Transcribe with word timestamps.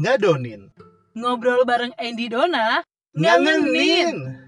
ngadonin, 0.00 0.72
Ngobrol 1.12 1.68
bareng 1.68 1.92
Andy 2.00 2.32
Dona, 2.32 2.80
ngangenin. 3.12 4.40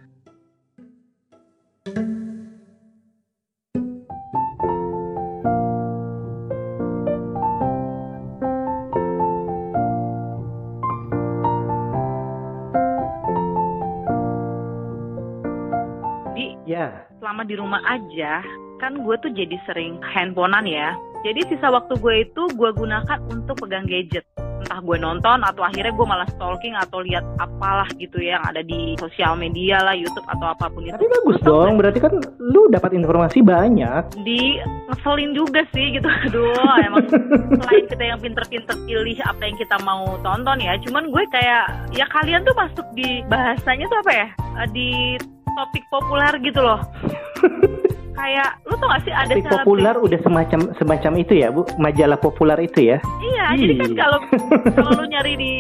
Di 16.33 16.57
Ya, 16.65 16.89
selama 17.21 17.45
di 17.45 17.61
rumah 17.61 17.85
aja, 17.85 18.41
kan 18.81 19.05
gue 19.05 19.17
tuh 19.21 19.29
jadi 19.37 19.61
sering 19.69 20.01
handphonean 20.01 20.65
ya. 20.65 20.97
Jadi 21.29 21.45
sisa 21.53 21.69
waktu 21.69 22.01
gue 22.01 22.25
itu 22.25 22.43
gue 22.57 22.71
gunakan 22.73 23.21
untuk 23.29 23.61
pegang 23.61 23.85
gadget. 23.85 24.25
Entah 24.63 24.81
gue 24.81 24.97
nonton 24.97 25.39
atau 25.43 25.63
akhirnya 25.67 25.93
gue 25.93 26.07
malah 26.07 26.29
stalking 26.39 26.75
atau 26.79 27.03
lihat 27.03 27.27
apalah 27.43 27.87
gitu 27.99 28.23
ya 28.23 28.39
yang 28.39 28.45
ada 28.49 28.63
di 28.65 28.97
sosial 28.97 29.37
media 29.37 29.83
lah, 29.85 29.93
YouTube 29.93 30.25
atau 30.25 30.55
apa 30.55 30.71
pun 30.73 30.87
itu. 30.87 30.95
tapi 30.95 31.05
bagus 31.05 31.37
tau 31.45 31.69
dong. 31.69 31.77
Berarti 31.77 31.99
kan 32.01 32.13
lu 32.41 32.71
dapat 32.73 32.97
informasi 32.97 33.45
banyak. 33.45 34.03
di 34.23 34.57
ngeselin 34.89 35.35
juga 35.35 35.67
sih 35.75 35.99
gitu 35.99 36.07
aduh 36.29 36.79
emang 36.85 37.05
selain 37.59 37.85
kita 37.91 38.05
yang 38.07 38.21
pinter-pinter 38.23 38.77
pilih 38.87 39.19
apa 39.27 39.43
yang 39.43 39.57
kita 39.59 39.77
mau 39.83 40.15
tonton 40.23 40.63
ya 40.63 40.79
cuman 40.87 41.11
gue 41.11 41.25
kayak 41.35 41.65
ya 41.97 42.07
kalian 42.13 42.45
tuh 42.47 42.55
masuk 42.55 42.87
di 42.95 43.25
bahasanya 43.27 43.89
tuh 43.91 43.99
apa 43.99 44.13
ya 44.15 44.29
Eh, 44.53 44.69
di 44.77 44.91
topik 45.57 45.85
populer 45.89 46.33
gitu 46.45 46.61
loh 46.61 46.81
kayak 48.23 48.51
lu 48.63 48.75
tau 48.79 48.89
gak 48.89 49.03
sih 49.03 49.11
ada 49.13 49.35
selebgram- 49.35 49.51
populer 49.59 49.95
udah 49.99 50.19
semacam 50.23 50.61
semacam 50.79 51.13
itu 51.19 51.33
ya, 51.35 51.49
Bu. 51.51 51.67
Majalah 51.77 52.19
populer 52.19 52.59
itu 52.63 52.81
ya. 52.87 52.99
iya 53.21 53.45
jadi 53.53 53.75
kan 53.75 53.91
kalau 53.99 54.19
kalau 54.79 54.91
lu 54.95 55.05
nyari 55.11 55.35
di 55.35 55.53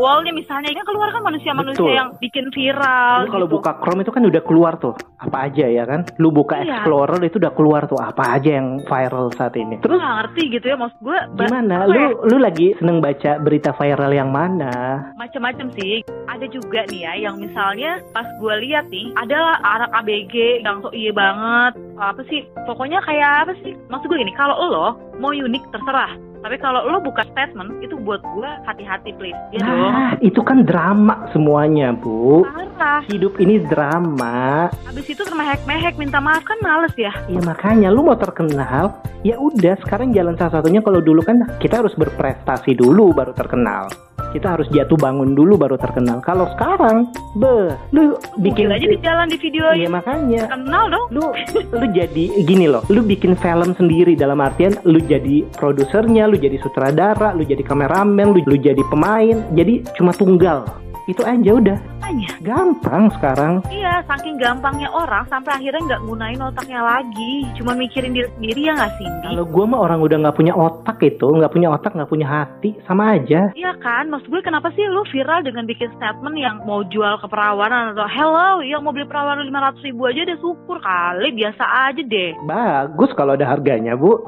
wallnya 0.00 0.32
misalnya 0.32 0.72
kan 0.72 0.86
keluar 0.88 1.12
kan 1.12 1.20
manusia-manusia 1.20 1.92
yang 1.92 2.08
bikin 2.16 2.48
viral 2.50 3.28
Lu 3.28 3.32
kalau 3.36 3.46
gitu. 3.46 3.54
buka 3.60 3.70
Chrome 3.84 4.00
itu 4.00 4.10
kan 4.10 4.22
udah 4.24 4.42
keluar 4.42 4.72
tuh 4.80 4.96
apa 5.20 5.52
aja 5.52 5.68
ya 5.68 5.84
kan. 5.84 6.08
Lu 6.16 6.32
buka 6.32 6.56
Iya. 6.60 6.80
Explorer 6.80 7.20
itu 7.20 7.36
udah 7.36 7.52
keluar 7.52 7.82
tuh 7.84 8.00
apa 8.00 8.40
aja 8.40 8.56
yang 8.56 8.80
viral 8.84 9.28
saat 9.36 9.52
ini. 9.54 9.76
Terus 9.80 10.00
gak 10.00 10.16
ngerti 10.24 10.42
gitu 10.50 10.66
ya 10.72 10.76
maksud 10.80 11.00
gue 11.00 11.18
gimana? 11.36 11.74
apa 11.84 11.92
ya? 11.92 11.92
Lu 11.92 12.04
lu 12.26 12.36
lagi 12.40 12.72
seneng 12.80 12.98
baca 12.98 13.36
berita 13.38 13.70
viral 13.76 14.12
yang 14.12 14.32
mana? 14.32 14.72
macam-macam 15.20 15.68
sih. 15.76 16.00
Ada 16.26 16.46
juga 16.48 16.86
nih 16.88 17.02
ya 17.04 17.12
yang 17.28 17.36
misalnya 17.36 18.00
pas 18.14 18.24
gue 18.38 18.54
lihat 18.64 18.88
nih 18.88 19.12
adalah 19.18 19.58
anak 19.60 19.90
ABG 20.00 20.62
yang 20.62 20.80
sok 20.80 20.94
iya 20.94 21.12
banget. 21.12 21.72
Apa 21.98 22.22
sih? 22.26 22.46
Pokoknya 22.64 23.02
kayak 23.04 23.44
apa 23.44 23.52
sih? 23.60 23.76
Maksud 23.90 24.08
gue 24.08 24.16
gini, 24.16 24.32
kalau 24.32 24.56
lo 24.56 24.88
mau 25.18 25.34
unik 25.34 25.68
terserah. 25.68 26.29
Tapi 26.40 26.56
kalau 26.56 26.88
lo 26.88 27.04
buka 27.04 27.20
statement 27.28 27.84
itu 27.84 28.00
buat 28.00 28.24
gue 28.24 28.50
hati-hati 28.64 29.12
please. 29.20 29.36
Ya 29.52 29.60
dong. 29.60 29.76
Nah, 29.76 30.12
itu 30.24 30.40
kan 30.40 30.64
drama 30.64 31.28
semuanya, 31.36 31.92
Bu. 31.92 32.48
Parah. 32.48 33.04
Hidup 33.12 33.36
ini 33.36 33.60
drama. 33.68 34.72
Habis 34.88 35.04
itu 35.12 35.20
termehek-mehek 35.20 36.00
minta 36.00 36.16
maaf 36.16 36.40
kan 36.48 36.56
males 36.64 36.96
ya. 36.96 37.12
Ya 37.28 37.40
makanya 37.44 37.92
lu 37.92 38.00
mau 38.00 38.16
terkenal, 38.16 38.96
ya 39.20 39.36
udah 39.36 39.76
sekarang 39.84 40.16
jalan 40.16 40.32
salah 40.40 40.60
satunya 40.64 40.80
kalau 40.80 41.04
dulu 41.04 41.20
kan 41.20 41.44
kita 41.60 41.84
harus 41.84 41.92
berprestasi 41.92 42.72
dulu 42.72 43.12
baru 43.12 43.36
terkenal. 43.36 43.92
Kita 44.30 44.54
harus 44.54 44.70
jatuh 44.70 44.94
bangun 44.94 45.34
dulu 45.34 45.58
baru 45.58 45.74
terkenal. 45.74 46.22
Kalau 46.22 46.46
sekarang, 46.54 47.10
be, 47.34 47.74
lu 47.90 48.14
Bikin 48.38 48.70
bikin 48.70 48.76
aja 48.76 48.86
di 48.86 48.98
jalan 49.00 49.26
di 49.26 49.38
video 49.40 49.64
Iya 49.72 49.88
makanya. 49.90 50.42
kenal 50.46 50.84
dong. 50.86 51.06
Lu 51.10 51.26
lu 51.74 51.86
jadi 51.90 52.24
gini 52.44 52.66
loh, 52.70 52.84
lu 52.92 53.02
bikin 53.02 53.34
film 53.38 53.72
sendiri 53.74 54.14
dalam 54.14 54.38
artian 54.38 54.76
lu 54.86 55.00
jadi 55.00 55.42
produsernya, 55.56 56.28
lu 56.30 56.36
jadi 56.38 56.60
sutradara, 56.62 57.32
lu 57.34 57.42
jadi 57.42 57.64
kameramen, 57.64 58.36
lu, 58.36 58.40
lu 58.46 58.56
jadi 58.58 58.80
pemain, 58.92 59.42
jadi 59.56 59.82
cuma 59.98 60.14
tunggal. 60.14 60.68
Itu 61.08 61.26
aja 61.26 61.50
udah. 61.56 61.78
Tanya. 62.10 62.26
Gampang 62.42 63.06
sekarang. 63.14 63.62
Iya, 63.70 64.02
saking 64.10 64.34
gampangnya 64.42 64.90
orang 64.90 65.30
sampai 65.30 65.62
akhirnya 65.62 65.94
nggak 65.94 66.02
gunain 66.10 66.42
otaknya 66.42 66.82
lagi. 66.82 67.46
Cuma 67.54 67.78
mikirin 67.78 68.10
diri 68.10 68.26
sendiri 68.34 68.66
ya 68.66 68.74
nggak 68.74 68.98
Cindy? 68.98 69.30
Kalau 69.30 69.46
gua 69.46 69.64
mah 69.70 69.78
orang 69.86 70.02
udah 70.02 70.18
nggak 70.18 70.34
punya 70.34 70.50
otak 70.50 70.98
itu, 71.06 71.30
nggak 71.30 71.54
punya 71.54 71.70
otak, 71.70 71.94
nggak 71.94 72.10
punya 72.10 72.26
hati, 72.26 72.74
sama 72.82 73.14
aja. 73.14 73.54
Iya 73.54 73.78
kan, 73.78 74.10
maksud 74.10 74.26
gue 74.26 74.42
kenapa 74.42 74.74
sih 74.74 74.82
lu 74.90 75.06
viral 75.06 75.46
dengan 75.46 75.70
bikin 75.70 75.86
statement 75.94 76.34
yang 76.34 76.58
mau 76.66 76.82
jual 76.82 77.14
keperawanan 77.22 77.94
atau 77.94 78.10
hello, 78.10 78.58
yang 78.58 78.82
mau 78.82 78.90
beli 78.90 79.06
perawanan 79.06 79.46
500 79.46 79.86
ribu 79.86 80.10
aja 80.10 80.26
deh 80.26 80.38
syukur 80.42 80.82
kali, 80.82 81.30
biasa 81.30 81.62
aja 81.94 82.02
deh. 82.02 82.34
Bagus 82.42 83.14
kalau 83.14 83.38
ada 83.38 83.46
harganya, 83.46 83.94
Bu. 83.94 84.18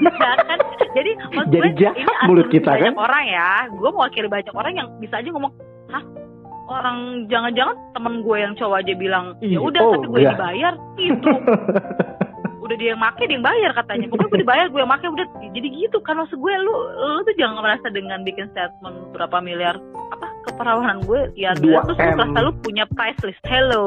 Ya 0.00 0.32
kan? 0.48 0.58
Jadi 0.96 1.12
maksud 1.28 1.52
Jadi 1.52 1.68
gue 1.76 1.80
jahat 1.84 2.00
ini 2.00 2.24
mulut 2.24 2.48
kita, 2.48 2.72
banyak 2.72 2.96
kan? 2.96 3.04
orang 3.04 3.24
ya, 3.28 3.50
gue 3.68 3.90
mewakili 3.92 4.28
banyak 4.32 4.54
orang 4.56 4.72
yang 4.80 4.88
bisa 4.96 5.20
aja 5.20 5.28
ngomong, 5.28 5.52
hah? 5.92 6.02
Orang 6.70 7.26
jangan-jangan 7.26 7.76
temen 7.92 8.14
gue 8.22 8.36
yang 8.38 8.52
cowok 8.54 8.76
aja 8.82 8.92
bilang 8.94 9.24
ya 9.42 9.58
udah 9.58 9.80
oh, 9.82 9.92
tapi 9.98 10.06
gue 10.08 10.20
yang 10.22 10.36
dibayar. 10.38 10.74
Itu 10.96 11.30
udah 12.62 12.76
dia 12.78 12.88
yang 12.94 13.00
make 13.02 13.20
dia 13.20 13.34
yang 13.36 13.44
bayar 13.44 13.70
katanya. 13.74 14.06
Pokoknya 14.08 14.30
gue 14.30 14.40
dibayar 14.46 14.66
gue 14.70 14.80
yang 14.80 14.90
make 14.90 15.04
udah. 15.04 15.26
Jadi 15.52 15.68
gitu 15.76 15.98
kan 16.00 16.14
maksud 16.16 16.38
gue 16.38 16.52
lu 16.62 16.74
lu 16.96 17.20
tuh 17.26 17.34
jangan 17.36 17.60
merasa 17.60 17.86
dengan 17.90 18.22
bikin 18.22 18.48
statement 18.54 18.96
berapa 19.12 19.36
miliar 19.42 19.76
apa 20.14 20.26
keperawanan 20.48 21.02
gue. 21.04 21.20
Ya 21.36 21.52
Dua 21.58 21.82
terus 21.84 21.98
lu 21.98 22.06
M. 22.06 22.16
merasa 22.16 22.38
lu 22.46 22.52
punya 22.62 22.84
price 22.94 23.20
list. 23.26 23.42
Hello. 23.44 23.86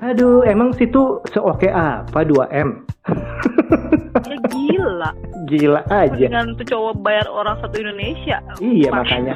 Aduh, 0.00 0.42
emang 0.48 0.72
situ 0.74 1.20
seoke 1.30 1.68
apa 1.70 2.24
2M? 2.24 2.88
ya 4.30 4.36
gila. 4.48 5.10
Gila 5.46 5.82
aja. 5.90 6.14
dengan 6.14 6.54
tuh 6.56 6.66
cowok 6.66 6.94
bayar 7.04 7.26
orang 7.28 7.58
satu 7.60 7.76
Indonesia. 7.78 8.38
Iya 8.58 8.90
makanya. 8.90 9.34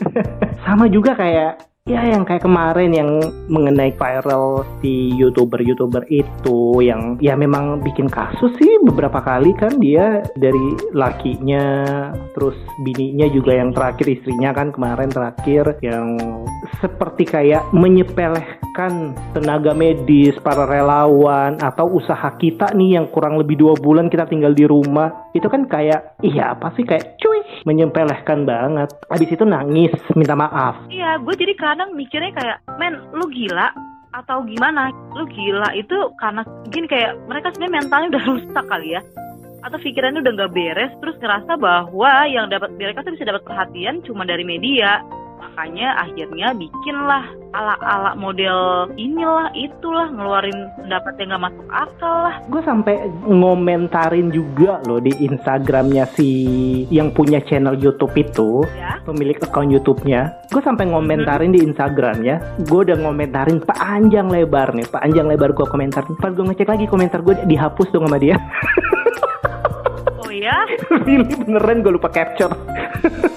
Sama 0.64 0.86
juga 0.88 1.16
kayak 1.16 1.75
ya 1.86 2.02
yang 2.02 2.26
kayak 2.26 2.42
kemarin 2.42 2.90
yang 2.90 3.10
mengenai 3.46 3.94
viral 3.94 4.66
si 4.82 5.14
youtuber-youtuber 5.14 6.02
itu 6.10 6.82
yang 6.82 7.14
ya 7.22 7.38
memang 7.38 7.78
bikin 7.78 8.10
kasus 8.10 8.50
sih 8.58 8.82
beberapa 8.82 9.22
kali 9.22 9.54
kan 9.54 9.78
dia 9.78 10.26
dari 10.34 10.74
lakinya 10.90 11.62
terus 12.34 12.58
bininya 12.82 13.30
juga 13.30 13.54
yang 13.54 13.70
terakhir 13.70 14.18
istrinya 14.18 14.50
kan 14.50 14.74
kemarin 14.74 15.14
terakhir 15.14 15.78
yang 15.78 16.18
seperti 16.82 17.22
kayak 17.22 17.62
menyepelekan 17.70 19.14
tenaga 19.30 19.72
medis 19.72 20.34
para 20.42 20.66
relawan 20.66 21.54
atau 21.62 21.86
usaha 21.86 22.34
kita 22.36 22.74
nih 22.74 22.98
yang 22.98 23.06
kurang 23.14 23.38
lebih 23.38 23.56
dua 23.56 23.78
bulan 23.78 24.10
kita 24.10 24.26
tinggal 24.28 24.52
di 24.52 24.66
rumah. 24.66 25.30
Itu 25.32 25.46
kan 25.48 25.68
kayak 25.70 26.20
iya 26.26 26.56
apa 26.56 26.74
sih 26.74 26.84
kayak 26.84 27.16
cuy 27.20 27.35
menyepelekan 27.64 28.44
banget. 28.44 28.90
Habis 29.08 29.30
itu 29.32 29.44
nangis 29.46 29.94
minta 30.18 30.36
maaf. 30.36 30.76
Iya 30.92 31.16
gue 31.22 31.34
jadi 31.38 31.54
kadang 31.56 31.96
mikirnya 31.96 32.34
kayak 32.36 32.58
men 32.76 33.00
lu 33.16 33.24
gila 33.32 33.72
atau 34.12 34.44
gimana? 34.44 34.92
Lu 35.16 35.24
gila 35.30 35.72
itu 35.72 35.96
karena 36.20 36.44
mungkin 36.44 36.84
kayak 36.90 37.16
mereka 37.30 37.52
sebenarnya 37.54 37.76
mentalnya 37.80 38.08
udah 38.16 38.24
rusak 38.28 38.64
kali 38.68 38.88
ya. 38.96 39.00
Atau 39.64 39.78
pikirannya 39.82 40.22
udah 40.22 40.32
nggak 40.36 40.54
beres 40.54 40.92
terus 41.02 41.16
ngerasa 41.18 41.52
bahwa 41.58 42.12
yang 42.28 42.46
dapat 42.52 42.70
mereka 42.76 43.02
tuh 43.02 43.16
bisa 43.16 43.26
dapat 43.26 43.42
perhatian 43.48 44.04
cuma 44.06 44.22
dari 44.22 44.46
media 44.46 45.02
makanya 45.36 45.96
akhirnya 46.00 46.52
bikinlah 46.56 47.24
ala-ala 47.56 48.12
model 48.16 48.90
inilah 49.00 49.48
itulah 49.56 50.08
ngeluarin 50.12 50.68
pendapat 50.76 51.12
yang 51.16 51.28
nggak 51.32 51.44
masuk 51.48 51.66
akal 51.72 52.14
lah. 52.28 52.34
Gue 52.52 52.62
sampai 52.64 52.94
ngomentarin 53.24 54.28
juga 54.28 54.80
loh 54.84 55.00
di 55.00 55.12
Instagramnya 55.24 56.04
si 56.12 56.30
yang 56.92 57.12
punya 57.12 57.40
channel 57.44 57.76
YouTube 57.80 58.12
itu 58.16 58.64
ya. 58.76 59.00
pemilik 59.08 59.40
akun 59.40 59.72
YouTube-nya. 59.72 60.48
Gue 60.52 60.60
sampai 60.60 60.88
ngomentarin 60.88 61.56
di 61.56 61.64
Instagramnya. 61.64 62.60
Gue 62.68 62.84
udah 62.84 62.98
ngomentarin 63.00 63.64
panjang 63.64 64.28
lebar 64.28 64.76
nih 64.76 64.88
panjang 64.88 65.24
lebar 65.28 65.56
gue 65.56 65.66
komentar. 65.68 66.04
Pas 66.20 66.32
gue 66.32 66.44
ngecek 66.44 66.68
lagi 66.68 66.84
komentar 66.84 67.24
gue 67.24 67.40
dihapus 67.48 67.88
dong 67.92 68.04
sama 68.08 68.20
dia. 68.20 68.36
Oh 70.20 70.32
ya 70.44 70.68
really 71.08 71.32
beneran 71.40 71.80
gue 71.80 71.92
lupa 71.96 72.12
capture 72.12 72.52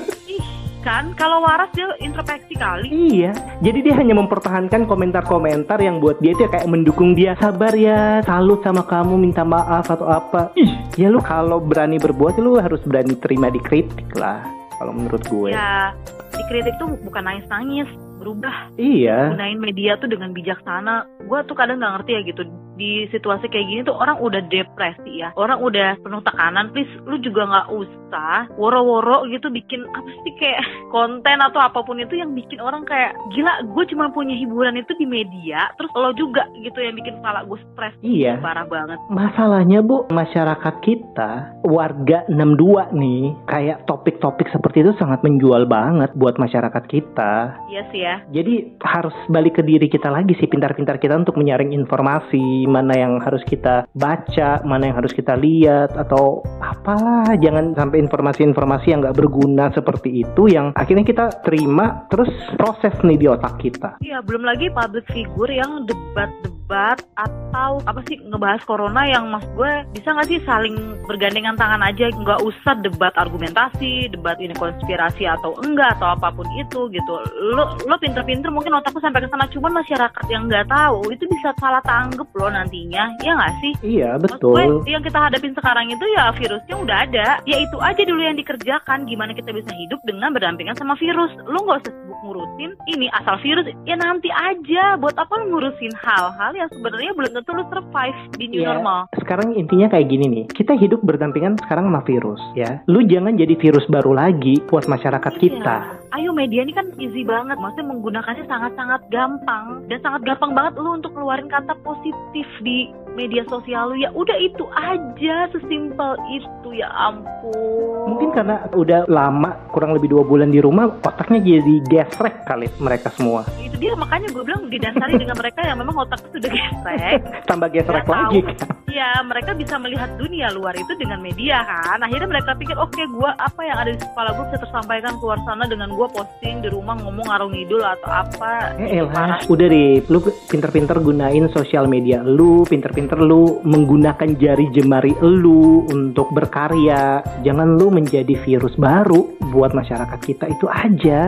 kan 0.90 1.14
kalau 1.14 1.46
waras 1.46 1.70
dia 1.78 1.86
introspeksi 2.02 2.58
kali 2.58 2.90
Iya, 2.90 3.38
jadi 3.62 3.80
dia 3.86 3.94
hanya 4.02 4.18
mempertahankan 4.18 4.90
komentar-komentar 4.90 5.78
yang 5.78 6.02
buat 6.02 6.18
dia 6.18 6.34
itu 6.34 6.50
kayak 6.50 6.66
mendukung 6.66 7.14
dia. 7.14 7.38
Sabar 7.38 7.78
ya, 7.78 8.26
salut 8.26 8.66
sama 8.66 8.82
kamu, 8.82 9.22
minta 9.22 9.46
maaf 9.46 9.86
atau 9.86 10.10
apa. 10.10 10.50
Ih, 10.58 10.74
ya 10.98 11.14
lu 11.14 11.22
kalau 11.22 11.62
berani 11.62 12.02
berbuat, 12.02 12.42
lu 12.42 12.58
harus 12.58 12.82
berani 12.82 13.14
terima 13.22 13.54
dikritik 13.54 14.10
lah. 14.18 14.42
Kalau 14.82 14.96
menurut 14.96 15.22
gue. 15.30 15.52
ya 15.54 15.94
dikritik 16.34 16.74
tuh 16.80 16.88
bukan 17.04 17.22
nangis-nangis 17.28 17.90
berubah 18.16 18.72
Iya. 18.80 19.36
gunain 19.36 19.60
media 19.60 20.00
tuh 20.00 20.08
dengan 20.08 20.32
bijaksana 20.32 21.04
gue 21.20 21.40
tuh 21.44 21.56
kadang 21.56 21.84
nggak 21.84 21.94
ngerti 22.00 22.12
ya 22.16 22.22
gitu 22.24 22.42
di 22.80 23.06
situasi 23.12 23.52
kayak 23.52 23.68
gini 23.68 23.82
tuh 23.84 24.00
orang 24.00 24.18
udah 24.24 24.40
depresi 24.48 25.20
ya. 25.20 25.36
Orang 25.36 25.60
udah 25.60 26.00
penuh 26.00 26.24
tekanan. 26.24 26.72
Please 26.72 26.90
lu 27.04 27.20
juga 27.20 27.44
nggak 27.46 27.68
usah 27.76 28.48
woro-woro 28.56 29.28
gitu 29.28 29.52
bikin 29.52 29.84
apa 29.92 30.10
sih 30.24 30.34
kayak 30.40 30.64
konten 30.96 31.38
atau 31.44 31.60
apa 31.60 31.84
pun 31.84 32.00
itu 32.00 32.16
yang 32.16 32.32
bikin 32.34 32.64
orang 32.64 32.88
kayak 32.88 33.14
gila 33.36 33.62
gue 33.68 33.84
cuma 33.92 34.10
punya 34.10 34.34
hiburan 34.34 34.80
itu 34.80 34.96
di 34.98 35.06
media 35.06 35.70
terus 35.76 35.92
lo 35.94 36.16
juga 36.16 36.48
gitu 36.64 36.80
yang 36.80 36.96
bikin 36.96 37.20
kepala 37.20 37.44
gue 37.46 37.60
stres. 37.74 37.94
Iya. 38.00 38.40
parah 38.40 38.66
banget. 38.70 38.98
Masalahnya 39.12 39.84
bu, 39.84 40.08
masyarakat 40.08 40.76
kita, 40.80 41.32
warga 41.68 42.24
62 42.32 42.96
nih, 42.96 43.24
kayak 43.50 43.84
topik-topik 43.90 44.48
seperti 44.54 44.86
itu 44.86 44.94
sangat 44.96 45.20
menjual 45.26 45.68
banget 45.68 46.14
buat 46.16 46.40
masyarakat 46.40 46.84
kita. 46.88 47.58
iya 47.68 47.84
sih 47.92 48.02
ya. 48.06 48.16
Jadi 48.32 48.80
harus 48.86 49.16
balik 49.28 49.60
ke 49.60 49.64
diri 49.66 49.92
kita 49.92 50.08
lagi 50.08 50.38
sih, 50.40 50.48
pintar-pintar 50.48 51.02
kita 51.02 51.20
untuk 51.20 51.36
menyaring 51.36 51.76
informasi, 51.76 52.69
mana 52.70 52.94
yang 52.94 53.18
harus 53.18 53.42
kita 53.50 53.90
baca, 53.98 54.62
mana 54.62 54.94
yang 54.94 54.98
harus 55.02 55.12
kita 55.12 55.34
lihat, 55.34 55.98
atau 55.98 56.46
apalah, 56.62 57.34
jangan 57.42 57.74
sampai 57.74 57.98
informasi-informasi 58.06 58.94
yang 58.94 59.02
nggak 59.02 59.18
berguna 59.18 59.74
seperti 59.74 60.22
itu, 60.22 60.46
yang 60.54 60.70
akhirnya 60.78 61.04
kita 61.04 61.26
terima, 61.42 62.06
terus 62.14 62.30
proses 62.56 62.94
nih 63.02 63.18
di 63.18 63.26
otak 63.26 63.58
kita. 63.58 63.98
Iya, 64.06 64.22
belum 64.22 64.46
lagi 64.46 64.70
public 64.70 65.10
figure 65.10 65.52
yang 65.52 65.90
debat-debat 65.90 66.59
atau 66.70 67.82
apa 67.90 68.02
sih 68.06 68.22
ngebahas 68.22 68.62
corona 68.64 69.04
yang 69.10 69.34
mas 69.34 69.46
gue 69.58 69.72
bisa 69.98 70.14
nggak 70.14 70.30
sih 70.30 70.40
saling 70.46 70.78
bergandengan 71.10 71.58
tangan 71.58 71.82
aja 71.82 72.14
nggak 72.14 72.46
usah 72.46 72.78
debat 72.86 73.10
argumentasi, 73.18 74.14
debat 74.14 74.38
ini 74.38 74.54
konspirasi 74.54 75.26
atau 75.26 75.58
enggak 75.66 75.98
atau 75.98 76.14
apa 76.14 76.30
pun 76.30 76.46
itu 76.62 76.86
gitu. 76.94 77.14
Lo 77.58 77.74
lo 77.90 77.96
pinter-pinter 77.98 78.54
mungkin 78.54 78.78
otakku 78.78 79.02
sampai 79.02 79.26
ke 79.26 79.30
sana 79.34 79.50
cuman 79.50 79.82
masyarakat 79.82 80.26
yang 80.30 80.46
nggak 80.46 80.70
tahu 80.70 81.10
itu 81.10 81.26
bisa 81.26 81.50
salah 81.58 81.82
tanggep 81.82 82.30
lo 82.38 82.48
nantinya, 82.54 83.10
ya 83.26 83.32
nggak 83.34 83.54
sih? 83.62 83.74
Iya, 83.82 84.22
betul. 84.22 84.54
gue 84.54 84.94
yang 84.94 85.02
kita 85.02 85.18
hadapin 85.18 85.58
sekarang 85.58 85.90
itu 85.90 86.06
ya 86.14 86.30
virusnya 86.38 86.76
udah 86.78 86.98
ada. 87.10 87.28
Ya 87.50 87.58
itu 87.58 87.78
aja 87.82 88.02
dulu 88.06 88.22
yang 88.22 88.38
dikerjakan. 88.38 89.10
Gimana 89.10 89.34
kita 89.34 89.50
bisa 89.50 89.72
hidup 89.74 90.00
dengan 90.06 90.30
berdampingan 90.36 90.78
sama 90.78 90.94
virus. 91.00 91.34
Lu 91.50 91.66
nggak 91.66 91.82
usah 91.86 91.94
ngurusin 92.24 92.72
ini 92.88 93.08
asal 93.12 93.40
virus. 93.42 93.66
Ya 93.84 93.96
nanti 93.96 94.30
aja. 94.30 94.96
Buat 95.00 95.16
apa 95.16 95.34
lu 95.40 95.56
ngurusin 95.56 95.94
hal-hal 95.96 96.52
yang 96.56 96.70
sebenarnya 96.72 97.12
belum 97.16 97.32
tentu 97.36 97.52
lu 97.56 97.64
survive 97.70 98.20
di 98.36 98.46
new 98.52 98.62
Iya, 98.62 98.76
normal. 98.76 99.00
Sekarang 99.16 99.56
intinya 99.56 99.88
kayak 99.88 100.08
gini 100.12 100.26
nih, 100.28 100.46
kita 100.52 100.76
hidup 100.76 101.00
berdampingan 101.04 101.56
sekarang 101.64 101.88
sama 101.88 102.02
virus 102.04 102.42
ya. 102.54 102.84
Lu 102.92 103.00
jangan 103.06 103.40
jadi 103.40 103.56
virus 103.56 103.86
baru 103.88 104.12
lagi 104.12 104.60
buat 104.68 104.86
masyarakat 104.86 105.34
Iya. 105.38 105.42
kita. 105.42 105.76
Ayo 106.10 106.34
media 106.34 106.66
ini 106.66 106.74
kan 106.74 106.90
easy 107.00 107.24
banget. 107.24 107.56
Maksudnya 107.62 107.88
menggunakannya 107.96 108.46
sangat-sangat 108.50 109.02
gampang. 109.14 109.86
Dan 109.88 110.00
sangat 110.02 110.22
gampang 110.26 110.52
banget 110.58 110.74
lu 110.82 110.98
untuk 110.98 111.14
keluarin 111.16 111.48
kata 111.48 111.78
positif 111.86 112.48
di 112.66 112.92
media 113.14 113.46
sosial 113.46 113.90
lu. 113.90 113.98
Ya 113.98 114.10
udah 114.10 114.36
itu 114.36 114.66
aja. 114.72 115.48
Sesimpel 115.50 116.14
itu 116.30 116.70
ya 116.74 116.90
ampun. 116.90 118.10
Mungkin 118.10 118.30
karena 118.32 118.66
udah 118.72 119.06
lama, 119.06 119.54
kurang 119.70 119.94
lebih 119.94 120.10
dua 120.10 120.24
bulan 120.24 120.50
di 120.50 120.60
rumah, 120.60 120.90
otaknya 121.00 121.40
jadi 121.40 121.76
gesrek 121.86 122.44
kali 122.44 122.68
mereka 122.78 123.10
semua. 123.12 123.46
itu 123.60 123.76
dia 123.78 123.94
makanya 123.94 124.28
gue 124.30 124.44
bilang 124.44 124.68
didasari 124.68 125.16
dengan 125.16 125.38
mereka 125.38 125.62
yang 125.62 125.78
memang 125.78 125.96
otaknya 125.98 126.30
sudah 126.34 126.52
gesrek 126.58 127.20
Tambah 127.46 127.70
gesrek 127.70 128.06
lagi 128.06 128.40
tahu. 128.40 128.50
kan. 128.50 128.68
Ya 128.90 129.22
mereka 129.26 129.54
bisa 129.54 129.78
melihat 129.78 130.10
dunia 130.18 130.50
luar 130.54 130.74
itu 130.76 130.94
dengan 130.98 131.22
media 131.22 131.62
kan 131.66 132.02
akhirnya 132.02 132.30
mereka 132.30 132.58
pikir 132.58 132.76
oke 132.76 132.98
gue 133.00 133.30
apa 133.38 133.62
yang 133.64 133.78
ada 133.78 133.92
di 133.94 134.00
kepala 134.02 134.34
gue 134.36 134.46
bisa 134.52 134.60
tersampaikan 134.66 135.14
keluar 135.22 135.40
sana 135.46 135.66
dengan 135.70 135.94
gue 135.94 136.08
posting 136.12 136.62
di 136.66 136.70
rumah 136.74 136.98
ngomong 137.00 137.26
ngarung 137.30 137.54
ngidul 137.54 137.82
atau 137.86 138.10
apa 138.10 138.76
Eh 138.80 139.04
elah, 139.04 139.44
udah 139.52 139.68
deh, 139.68 140.00
lu 140.08 140.24
pinter-pinter 140.48 141.04
gunain 141.04 141.52
sosial 141.52 141.90
media 141.90 142.24
lu, 142.24 142.64
pinter-pinter 142.64 143.20
lu 143.20 143.60
menggunakan 143.68 144.40
jari 144.40 144.72
jemari 144.72 145.12
lu 145.20 145.84
untuk 145.92 146.32
berkarya. 146.32 147.20
Jangan 147.44 147.76
lu 147.76 147.92
menjadi 147.92 148.40
virus 148.40 148.80
baru 148.80 149.36
buat 149.52 149.76
masyarakat 149.76 150.20
kita 150.24 150.46
itu 150.48 150.66
aja. 150.72 151.28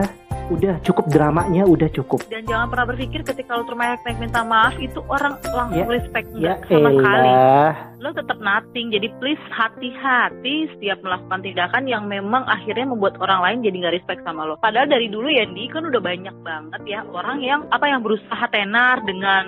Udah 0.52 0.76
cukup 0.82 1.08
dramanya, 1.08 1.64
udah 1.64 1.88
cukup. 1.90 2.20
dan 2.26 2.44
jangan 2.44 2.68
pernah 2.68 2.86
berpikir 2.86 3.24
ketika 3.24 3.54
lo 3.54 3.64
termayak 3.64 3.98
minta 4.14 4.42
maaf 4.42 4.76
itu 4.76 5.00
orang 5.06 5.40
langsung 5.46 5.72
Ya, 5.74 5.88
respect 5.88 6.26
Ya 6.30 6.54
enggak 6.54 6.58
sama 6.68 6.90
elah. 6.92 7.72
lo 7.96 8.10
tetap 8.12 8.38
nothing 8.38 8.90
jadi 8.90 9.08
please 9.16 9.40
hati-hati 9.48 10.54
setiap 10.70 11.00
melakukan 11.00 11.40
tindakan 11.40 11.84
yang 11.84 12.04
memang 12.04 12.44
akhirnya 12.44 12.84
membuat 12.84 13.16
orang 13.18 13.40
lain 13.40 13.58
jadi 13.62 13.76
nggak 13.78 13.96
respect 13.96 14.20
sama 14.22 14.44
lo 14.44 14.54
padahal 14.56 14.86
dari 14.86 15.06
dulu 15.06 15.26
ya 15.26 15.46
di 15.46 15.64
kan 15.66 15.82
udah 15.82 16.00
banyak 16.00 16.36
banget 16.38 16.82
ya 16.84 17.00
orang 17.06 17.38
yang 17.40 17.64
apa 17.68 17.84
yang 17.84 18.00
berusaha 18.00 18.44
tenar 18.46 19.00
dengan 19.00 19.44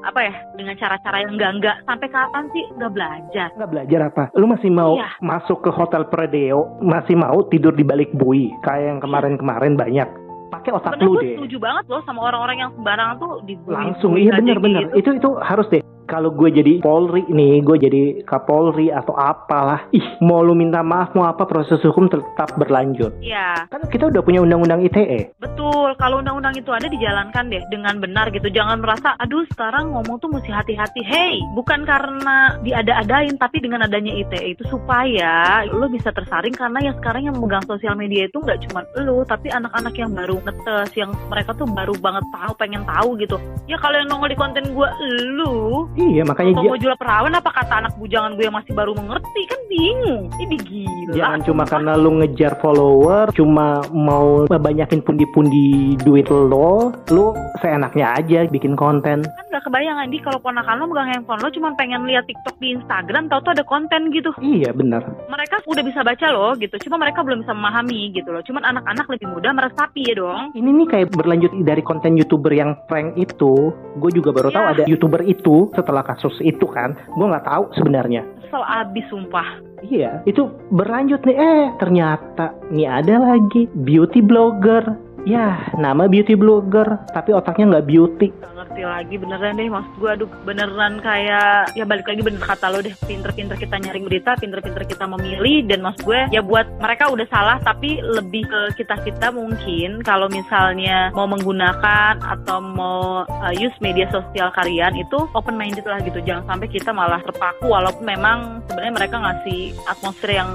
apa 0.00 0.20
ya 0.22 0.34
dengan 0.54 0.74
cara-cara 0.74 1.16
yang 1.20 1.34
enggak 1.34 1.52
enggak 1.52 1.76
sampai 1.82 2.08
kapan 2.08 2.44
sih 2.48 2.64
nggak 2.72 2.92
belajar 2.92 3.48
Nggak 3.52 3.70
belajar 3.72 4.00
apa? 4.04 4.22
Lu 4.32 4.46
masih 4.46 4.70
mau 4.70 4.94
Iya. 4.94 5.10
masuk 5.20 5.58
ke 5.60 5.70
hotel 5.70 6.06
Predeo, 6.06 6.78
masih 6.80 7.14
mau 7.14 7.42
tidur 7.44 7.72
di 7.72 7.82
balik 7.82 8.10
bui 8.12 8.46
kayak 8.60 8.84
yang 8.88 8.98
kemarin-kemarin 8.98 9.74
banyak. 9.74 10.08
Pakai 10.48 10.70
otak 10.72 10.96
Sebenarnya 10.96 11.12
lu 11.12 11.20
deh. 11.20 11.30
setuju 11.36 11.56
banget 11.60 11.84
loh 11.92 12.00
sama 12.08 12.20
orang-orang 12.24 12.56
yang 12.64 12.70
sembarangan 12.72 13.16
tuh 13.20 13.32
dibully 13.44 13.76
Langsung 13.76 14.12
iya 14.16 14.32
bener-bener. 14.32 14.88
Itu 14.96 15.10
itu 15.12 15.30
harus 15.44 15.68
deh. 15.68 15.84
Kalau 16.08 16.32
gue 16.32 16.48
jadi 16.48 16.80
Polri 16.80 17.28
nih, 17.28 17.60
gue 17.60 17.76
jadi 17.76 18.02
Kapolri 18.24 18.88
atau 18.88 19.12
apalah. 19.12 19.92
Ih, 19.92 20.16
mau 20.24 20.40
lu 20.40 20.56
minta 20.56 20.80
maaf 20.80 21.12
mau 21.12 21.28
apa 21.28 21.44
proses 21.44 21.84
hukum 21.84 22.08
tetap 22.08 22.56
berlanjut. 22.56 23.20
Iya, 23.20 23.68
Kan 23.68 23.84
kita 23.92 24.08
udah 24.08 24.24
punya 24.24 24.40
undang-undang 24.40 24.80
ITE. 24.80 25.36
betul. 25.36 25.92
Kalau 26.00 26.24
undang-undang 26.24 26.56
itu 26.56 26.72
ada 26.72 26.88
dijalankan 26.88 27.52
deh 27.52 27.60
dengan 27.68 28.00
benar 28.00 28.32
gitu. 28.32 28.48
Jangan 28.48 28.80
merasa, 28.80 29.12
aduh 29.20 29.44
sekarang 29.52 29.92
ngomong 29.92 30.16
tuh 30.16 30.32
mesti 30.32 30.48
hati-hati. 30.48 31.04
Hey, 31.04 31.44
bukan 31.52 31.84
karena 31.84 32.56
diada-adain, 32.64 33.36
tapi 33.36 33.60
dengan 33.60 33.84
adanya 33.84 34.16
ITE 34.16 34.56
itu 34.56 34.62
supaya 34.66 35.60
lo 35.68 35.92
bisa 35.92 36.08
tersaring 36.08 36.56
karena 36.56 36.88
yang 36.88 36.96
sekarang 36.96 37.28
yang 37.28 37.36
memegang 37.36 37.68
sosial 37.68 37.92
media 37.92 38.24
itu 38.24 38.40
nggak 38.40 38.64
cuma 38.64 38.80
lo, 38.96 39.28
tapi 39.28 39.52
anak-anak 39.52 39.92
yang 39.92 40.10
baru 40.16 40.40
ngetes, 40.40 40.90
yang 40.96 41.12
mereka 41.28 41.52
tuh 41.52 41.68
baru 41.68 41.92
banget 42.00 42.24
tahu, 42.32 42.52
pengen 42.56 42.82
tahu 42.88 43.18
gitu. 43.20 43.36
Ya 43.68 43.76
kalau 43.76 44.00
yang 44.00 44.08
nongol 44.08 44.32
di 44.32 44.38
konten 44.38 44.64
gue, 44.72 44.88
lu, 45.36 45.84
Iya, 45.98 46.22
makanya 46.22 46.52
Kalau 46.54 46.70
mau 46.70 46.78
jual 46.78 46.94
perawan 46.94 47.34
apa 47.34 47.50
kata 47.50 47.74
anak 47.82 47.92
bujangan 47.98 48.38
gue 48.38 48.46
yang 48.46 48.54
masih 48.54 48.70
baru 48.70 48.94
mengerti 48.94 49.42
kan 49.50 49.60
bingung. 49.66 50.30
Ini 50.38 50.56
gila. 50.62 51.12
jangan 51.16 51.40
cuma 51.42 51.62
karena 51.66 51.92
lu 51.98 52.20
ngejar 52.22 52.54
follower, 52.62 53.32
cuma 53.34 53.82
mau 53.90 54.46
banyakin 54.46 55.02
pundi-pundi 55.02 55.98
duit 56.04 56.28
lo, 56.30 56.94
lu 57.10 57.34
seenaknya 57.58 58.14
aja 58.14 58.46
bikin 58.46 58.78
konten. 58.78 59.24
kan 59.26 59.46
gak 59.50 59.64
kebayang 59.66 59.98
Andi 59.98 60.22
kalau 60.22 60.38
ponakan 60.38 60.78
lo 60.78 60.84
megang 60.92 61.10
handphone 61.10 61.40
lo 61.42 61.48
cuma 61.50 61.74
pengen 61.74 62.04
lihat 62.06 62.28
TikTok 62.28 62.56
di 62.62 62.76
Instagram 62.78 63.26
tau 63.26 63.42
tuh 63.42 63.56
ada 63.56 63.64
konten 63.66 64.14
gitu. 64.14 64.30
Iya, 64.38 64.70
bener. 64.70 65.02
Mereka 65.26 65.66
udah 65.66 65.82
bisa 65.82 66.04
baca 66.06 66.26
loh 66.30 66.54
gitu. 66.54 66.76
Cuma 66.86 67.00
mereka 67.00 67.26
belum 67.26 67.42
bisa 67.42 67.56
memahami 67.56 68.12
gitu 68.14 68.30
loh. 68.30 68.44
Cuman 68.44 68.62
anak-anak 68.62 69.08
lebih 69.10 69.26
mudah 69.32 69.50
meresapi 69.50 70.06
ya 70.06 70.14
dong. 70.14 70.54
Ini 70.54 70.68
nih 70.68 70.86
kayak 70.86 71.06
berlanjut 71.10 71.50
dari 71.64 71.82
konten 71.82 72.14
youtuber 72.14 72.52
yang 72.54 72.76
prank 72.86 73.16
itu, 73.18 73.72
gue 73.98 74.10
juga 74.14 74.30
baru 74.30 74.52
tahu 74.54 74.64
Ya. 74.68 74.72
ada 74.76 74.82
youtuber 74.84 75.24
itu 75.24 75.72
setelah 75.88 76.04
kasus 76.04 76.36
itu 76.44 76.68
kan, 76.68 76.92
gue 76.92 77.24
nggak 77.32 77.48
tahu 77.48 77.72
sebenarnya. 77.72 78.20
Kesel 78.44 78.60
abis 78.60 79.08
sumpah. 79.08 79.64
Iya, 79.80 80.20
itu 80.28 80.52
berlanjut 80.68 81.24
nih, 81.24 81.40
eh 81.40 81.72
ternyata 81.80 82.52
nih 82.68 82.84
ada 82.84 83.16
lagi 83.16 83.64
beauty 83.72 84.20
blogger. 84.20 84.84
Ya, 85.28 85.60
nama 85.76 86.08
beauty 86.08 86.32
blogger, 86.32 87.04
tapi 87.12 87.36
otaknya 87.36 87.76
nggak 87.76 87.84
beauty. 87.84 88.32
Gak 88.32 88.48
ngerti 88.56 88.80
lagi 88.80 89.14
beneran 89.18 89.58
deh 89.58 89.68
maksud 89.68 89.94
gue 89.98 90.10
aduh 90.10 90.30
beneran 90.46 91.02
kayak 91.04 91.74
ya 91.74 91.84
balik 91.84 92.06
lagi 92.06 92.22
bener 92.24 92.40
kata 92.40 92.70
lo 92.70 92.78
deh 92.78 92.94
pinter-pinter 93.04 93.58
kita 93.58 93.74
nyaring 93.74 94.06
berita 94.06 94.38
pinter-pinter 94.38 94.86
kita 94.86 95.04
memilih 95.04 95.66
dan 95.66 95.82
maksud 95.82 96.06
gue 96.06 96.20
ya 96.30 96.40
buat 96.40 96.66
mereka 96.78 97.10
udah 97.10 97.26
salah 97.26 97.58
tapi 97.58 97.98
lebih 97.98 98.46
ke 98.46 98.60
kita-kita 98.78 99.34
mungkin 99.34 99.98
kalau 100.06 100.30
misalnya 100.30 101.10
mau 101.10 101.26
menggunakan 101.26 102.22
atau 102.22 102.58
mau 102.62 103.26
uh, 103.26 103.52
use 103.54 103.74
media 103.82 104.06
sosial 104.14 104.54
kalian 104.54 104.94
itu 104.94 105.18
open 105.34 105.58
minded 105.58 105.84
lah 105.84 105.98
gitu 106.00 106.22
jangan 106.22 106.46
sampai 106.54 106.70
kita 106.70 106.94
malah 106.94 107.18
terpaku 107.26 107.68
walaupun 107.68 108.06
memang 108.06 108.62
sebenarnya 108.70 108.94
mereka 108.94 109.16
ngasih 109.18 109.74
atmosfer 109.90 110.30
yang 110.38 110.50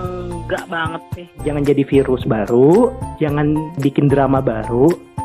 gak 0.48 0.64
banget 0.72 1.04
sih 1.16 1.28
Jangan 1.44 1.64
jadi 1.68 1.84
virus 1.84 2.24
baru, 2.24 2.96
jangan 3.20 3.76
bikin 3.84 4.08
drama 4.08 4.40
baru. 4.40 4.63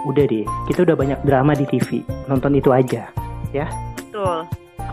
Udah 0.07 0.25
deh, 0.31 0.47
kita 0.71 0.87
udah 0.87 0.97
banyak 0.97 1.19
drama 1.27 1.53
di 1.55 1.67
TV. 1.67 2.07
Nonton 2.31 2.55
itu 2.55 2.71
aja. 2.71 3.11
betul 3.99 4.47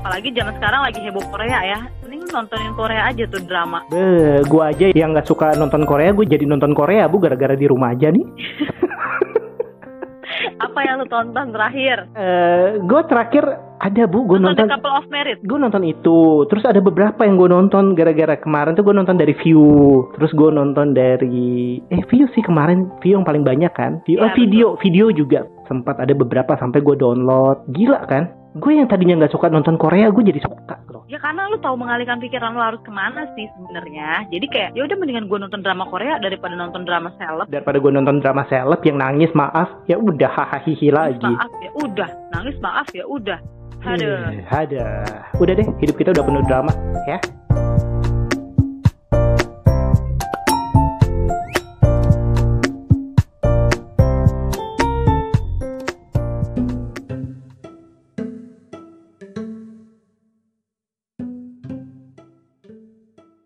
apalagi 0.06 0.30
zaman 0.38 0.54
sekarang 0.62 0.82
lagi 0.86 1.00
heboh 1.02 1.26
Korea 1.34 1.60
ya 1.66 1.80
mending 2.06 2.30
nontonin 2.30 2.78
Korea 2.78 3.10
aja 3.10 3.26
tuh 3.26 3.42
drama 3.42 3.82
Beh, 3.90 4.46
gua 4.46 4.70
aja 4.70 4.94
yang 4.94 5.18
nggak 5.18 5.26
suka 5.26 5.58
nonton 5.58 5.82
Korea, 5.82 6.14
gue 6.14 6.30
jadi 6.30 6.46
nonton 6.46 6.78
Korea 6.78 7.10
bu 7.10 7.18
gara-gara 7.18 7.58
di 7.58 7.66
rumah 7.66 7.90
aja 7.90 8.14
nih. 8.14 8.22
apa 10.66 10.80
yang 10.86 11.02
lu 11.02 11.10
tonton 11.10 11.50
terakhir 11.50 12.06
Eh, 12.14 12.78
gue 12.86 13.02
terakhir 13.10 13.44
ada 13.80 14.04
bu, 14.08 14.24
gue 14.28 14.40
nonton 14.40 14.72
Couple 14.72 14.96
of 14.96 15.08
Merit? 15.12 15.40
Gue 15.44 15.60
nonton 15.60 15.84
itu, 15.84 16.48
terus 16.48 16.64
ada 16.64 16.80
beberapa 16.80 17.28
yang 17.28 17.36
gue 17.36 17.50
nonton 17.52 17.94
gara-gara 17.94 18.40
kemarin 18.40 18.74
tuh 18.74 18.88
gue 18.88 18.96
nonton 18.96 19.20
dari 19.20 19.36
View, 19.44 20.08
terus 20.16 20.32
gue 20.32 20.50
nonton 20.50 20.96
dari 20.96 21.80
eh 21.92 22.04
View 22.08 22.26
sih 22.32 22.44
kemarin. 22.44 22.88
View 23.04 23.20
yang 23.20 23.28
paling 23.28 23.44
banyak 23.44 23.72
kan, 23.76 24.00
View, 24.08 24.24
Iya, 24.24 24.32
oh, 24.32 24.34
video 24.34 24.68
video 24.80 25.06
juga 25.12 25.44
sempat 25.68 26.00
ada 26.00 26.16
beberapa 26.16 26.56
sampai 26.56 26.80
gue 26.80 26.96
download, 26.96 27.68
gila 27.76 28.08
kan? 28.08 28.46
gue 28.56 28.72
yang 28.72 28.88
tadinya 28.88 29.20
nggak 29.20 29.36
suka 29.36 29.52
nonton 29.52 29.76
Korea 29.76 30.08
gue 30.08 30.24
jadi 30.32 30.40
suka 30.40 30.80
loh. 30.88 31.04
Ya 31.12 31.20
karena 31.20 31.52
lu 31.52 31.60
tahu 31.60 31.76
mengalihkan 31.76 32.24
pikiran 32.24 32.56
lu 32.56 32.64
harus 32.64 32.80
ke 32.88 32.92
mana 32.92 33.28
sih 33.36 33.52
sebenarnya. 33.52 34.32
Jadi 34.32 34.48
kayak 34.48 34.70
ya 34.80 34.88
udah 34.88 34.96
mendingan 34.96 35.28
gue 35.28 35.38
nonton 35.44 35.60
drama 35.60 35.84
Korea 35.92 36.16
daripada 36.24 36.56
nonton 36.56 36.88
drama 36.88 37.12
seleb. 37.20 37.52
daripada 37.52 37.84
gue 37.84 37.92
nonton 37.92 38.24
drama 38.24 38.48
seleb 38.48 38.80
yang 38.88 38.98
nangis 39.04 39.28
maaf 39.36 39.68
ya 39.92 40.00
udah 40.00 40.32
hahaha 40.32 40.72
lagi. 40.72 41.28
Maaf 41.36 41.52
ya 41.60 41.72
udah, 41.84 42.10
nangis 42.32 42.56
maaf 42.64 42.88
ya 42.96 43.04
udah. 43.04 43.40
Aduh. 43.86 44.34
Eh, 44.34 44.42
ada 44.50 44.86
udah 45.38 45.54
deh 45.54 45.68
hidup 45.78 45.96
kita 45.96 46.10
udah 46.16 46.24
penuh 46.26 46.44
drama 46.50 46.74
ya 47.06 47.18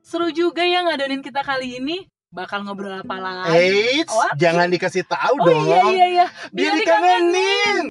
Seru 0.02 0.34
juga 0.34 0.66
ya 0.66 0.82
ngadonin 0.82 1.22
kita 1.22 1.46
kali 1.46 1.78
ini. 1.78 2.10
Bakal 2.30 2.62
ngobrol 2.62 2.94
apa 2.94 3.18
lagi? 3.18 3.58
Eits, 3.58 4.14
jangan 4.38 4.70
dikasih 4.70 5.02
tahu 5.02 5.34
Oh 5.42 5.46
dong. 5.50 5.66
iya 5.66 5.82
iya 5.90 6.08
iya. 6.14 6.26
Biar 6.54 6.78
dikangenin. 6.78 7.89